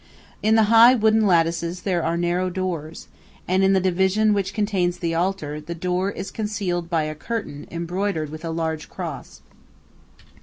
[0.41, 3.07] In the high wooden lattices there are narrow doors,
[3.47, 7.67] and in the division which contains the altar the door is concealed by a curtain
[7.69, 9.41] embroidered with a large cross.